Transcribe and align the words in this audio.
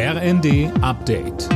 RND 0.00 0.70
Update. 0.80 1.48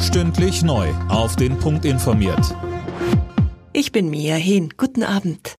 Stündlich 0.00 0.62
neu. 0.62 0.88
Auf 1.10 1.36
den 1.36 1.58
Punkt 1.58 1.84
informiert. 1.84 2.56
Ich 3.74 3.92
bin 3.92 4.08
Mia 4.08 4.36
Hehn. 4.36 4.72
Guten 4.78 5.02
Abend. 5.02 5.56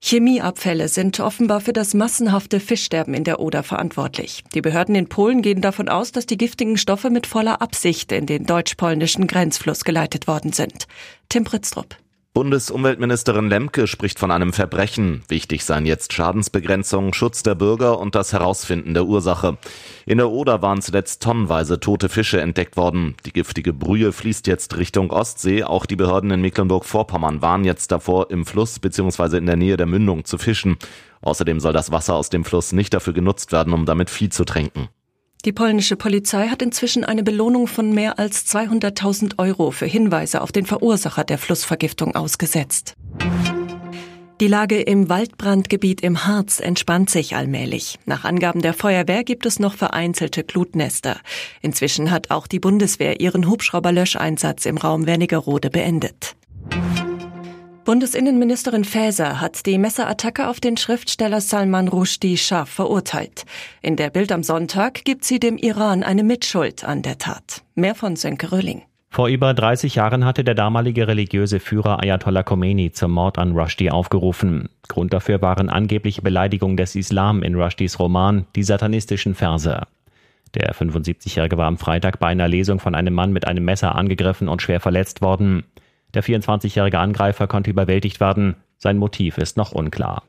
Chemieabfälle 0.00 0.86
sind 0.86 1.18
offenbar 1.18 1.60
für 1.60 1.72
das 1.72 1.94
massenhafte 1.94 2.60
Fischsterben 2.60 3.12
in 3.12 3.24
der 3.24 3.40
Oder 3.40 3.64
verantwortlich. 3.64 4.44
Die 4.54 4.60
Behörden 4.60 4.94
in 4.94 5.08
Polen 5.08 5.42
gehen 5.42 5.62
davon 5.62 5.88
aus, 5.88 6.12
dass 6.12 6.26
die 6.26 6.38
giftigen 6.38 6.76
Stoffe 6.76 7.10
mit 7.10 7.26
voller 7.26 7.60
Absicht 7.60 8.12
in 8.12 8.26
den 8.26 8.46
deutsch-polnischen 8.46 9.26
Grenzfluss 9.26 9.82
geleitet 9.82 10.28
worden 10.28 10.52
sind. 10.52 10.86
Tim 11.28 11.42
Pritztrup. 11.42 11.96
Bundesumweltministerin 12.34 13.48
Lemke 13.48 13.88
spricht 13.88 14.20
von 14.20 14.30
einem 14.30 14.52
Verbrechen. 14.52 15.22
Wichtig 15.26 15.64
seien 15.64 15.86
jetzt 15.86 16.12
Schadensbegrenzung, 16.12 17.12
Schutz 17.12 17.42
der 17.42 17.56
Bürger 17.56 17.98
und 17.98 18.14
das 18.14 18.32
Herausfinden 18.32 18.94
der 18.94 19.06
Ursache. 19.06 19.58
In 20.06 20.18
der 20.18 20.30
Oder 20.30 20.62
waren 20.62 20.80
zuletzt 20.80 21.20
tonnenweise 21.20 21.80
tote 21.80 22.08
Fische 22.08 22.40
entdeckt 22.40 22.76
worden. 22.76 23.16
Die 23.26 23.32
giftige 23.32 23.72
Brühe 23.72 24.12
fließt 24.12 24.46
jetzt 24.46 24.76
Richtung 24.76 25.10
Ostsee. 25.10 25.64
Auch 25.64 25.84
die 25.84 25.96
Behörden 25.96 26.30
in 26.30 26.40
Mecklenburg-Vorpommern 26.40 27.42
waren 27.42 27.64
jetzt 27.64 27.90
davor, 27.90 28.30
im 28.30 28.46
Fluss 28.46 28.78
bzw. 28.78 29.38
in 29.38 29.46
der 29.46 29.56
Nähe 29.56 29.76
der 29.76 29.86
Mündung 29.86 30.24
zu 30.24 30.38
fischen. 30.38 30.76
Außerdem 31.22 31.58
soll 31.58 31.72
das 31.72 31.90
Wasser 31.90 32.14
aus 32.14 32.30
dem 32.30 32.44
Fluss 32.44 32.70
nicht 32.70 32.94
dafür 32.94 33.14
genutzt 33.14 33.50
werden, 33.50 33.72
um 33.72 33.84
damit 33.84 34.10
Vieh 34.10 34.28
zu 34.28 34.44
tränken. 34.44 34.88
Die 35.48 35.52
polnische 35.54 35.96
Polizei 35.96 36.48
hat 36.48 36.60
inzwischen 36.60 37.06
eine 37.06 37.22
Belohnung 37.22 37.68
von 37.68 37.90
mehr 37.90 38.18
als 38.18 38.44
200.000 38.54 39.38
Euro 39.38 39.70
für 39.70 39.86
Hinweise 39.86 40.42
auf 40.42 40.52
den 40.52 40.66
Verursacher 40.66 41.24
der 41.24 41.38
Flussvergiftung 41.38 42.14
ausgesetzt. 42.14 42.96
Die 44.42 44.46
Lage 44.46 44.82
im 44.82 45.08
Waldbrandgebiet 45.08 46.02
im 46.02 46.26
Harz 46.26 46.60
entspannt 46.60 47.08
sich 47.08 47.34
allmählich. 47.34 47.98
Nach 48.04 48.24
Angaben 48.24 48.60
der 48.60 48.74
Feuerwehr 48.74 49.24
gibt 49.24 49.46
es 49.46 49.58
noch 49.58 49.72
vereinzelte 49.72 50.44
Glutnester. 50.44 51.16
Inzwischen 51.62 52.10
hat 52.10 52.30
auch 52.30 52.46
die 52.46 52.60
Bundeswehr 52.60 53.18
ihren 53.18 53.48
Hubschrauberlöscheinsatz 53.48 54.66
im 54.66 54.76
Raum 54.76 55.06
Wernigerode 55.06 55.70
beendet. 55.70 56.36
Bundesinnenministerin 57.88 58.84
Faeser 58.84 59.40
hat 59.40 59.64
die 59.64 59.78
Messerattacke 59.78 60.48
auf 60.48 60.60
den 60.60 60.76
Schriftsteller 60.76 61.40
Salman 61.40 61.88
Rushdie 61.88 62.36
scharf 62.36 62.68
verurteilt. 62.68 63.46
In 63.80 63.96
der 63.96 64.10
Bild 64.10 64.30
am 64.30 64.42
Sonntag 64.42 65.06
gibt 65.06 65.24
sie 65.24 65.40
dem 65.40 65.56
Iran 65.56 66.02
eine 66.02 66.22
Mitschuld 66.22 66.84
an 66.84 67.00
der 67.00 67.16
Tat. 67.16 67.62
Mehr 67.76 67.94
von 67.94 68.16
Sönke 68.16 68.52
Röhling. 68.52 68.82
Vor 69.08 69.28
über 69.28 69.54
30 69.54 69.94
Jahren 69.94 70.26
hatte 70.26 70.44
der 70.44 70.54
damalige 70.54 71.08
religiöse 71.08 71.60
Führer 71.60 72.02
Ayatollah 72.02 72.42
Khomeini 72.42 72.92
zum 72.92 73.12
Mord 73.12 73.38
an 73.38 73.56
Rushdie 73.56 73.90
aufgerufen. 73.90 74.68
Grund 74.88 75.14
dafür 75.14 75.40
waren 75.40 75.70
angebliche 75.70 76.20
Beleidigungen 76.20 76.76
des 76.76 76.94
Islam 76.94 77.42
in 77.42 77.54
Rushdies 77.54 77.98
Roman 77.98 78.44
Die 78.54 78.64
satanistischen 78.64 79.34
Verse. 79.34 79.80
Der 80.54 80.74
75-Jährige 80.74 81.56
war 81.56 81.66
am 81.66 81.78
Freitag 81.78 82.18
bei 82.18 82.26
einer 82.26 82.48
Lesung 82.48 82.80
von 82.80 82.94
einem 82.94 83.14
Mann 83.14 83.32
mit 83.32 83.46
einem 83.46 83.64
Messer 83.64 83.94
angegriffen 83.94 84.48
und 84.48 84.60
schwer 84.60 84.80
verletzt 84.80 85.22
worden. 85.22 85.64
Der 86.14 86.24
24-jährige 86.24 86.98
Angreifer 86.98 87.46
konnte 87.46 87.70
überwältigt 87.70 88.20
werden. 88.20 88.56
Sein 88.78 88.98
Motiv 88.98 89.38
ist 89.38 89.56
noch 89.56 89.72
unklar. 89.72 90.22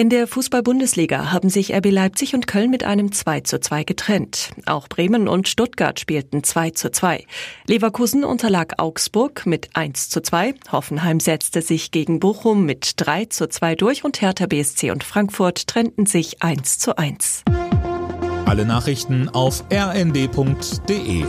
In 0.00 0.10
der 0.10 0.28
Fußball-Bundesliga 0.28 1.32
haben 1.32 1.50
sich 1.50 1.74
RB 1.74 1.90
Leipzig 1.90 2.32
und 2.32 2.46
Köln 2.46 2.70
mit 2.70 2.84
einem 2.84 3.10
2 3.10 3.40
zu 3.40 3.58
2 3.58 3.82
getrennt. 3.82 4.50
Auch 4.64 4.86
Bremen 4.86 5.26
und 5.26 5.48
Stuttgart 5.48 5.98
spielten 5.98 6.44
2 6.44 6.70
zu 6.70 6.92
2. 6.92 7.24
Leverkusen 7.66 8.22
unterlag 8.22 8.74
Augsburg 8.78 9.44
mit 9.44 9.70
1 9.74 10.08
zu 10.08 10.20
2. 10.20 10.54
Hoffenheim 10.70 11.18
setzte 11.18 11.62
sich 11.62 11.90
gegen 11.90 12.20
Bochum 12.20 12.64
mit 12.64 12.92
3 12.98 13.24
zu 13.24 13.48
2 13.48 13.74
durch 13.74 14.04
und 14.04 14.20
Hertha 14.20 14.46
BSC 14.46 14.92
und 14.92 15.02
Frankfurt 15.02 15.66
trennten 15.66 16.06
sich 16.06 16.44
1 16.44 16.78
zu 16.78 16.96
1. 16.96 17.42
Alle 18.46 18.64
Nachrichten 18.64 19.28
auf 19.28 19.64
rnd.de 19.72 21.24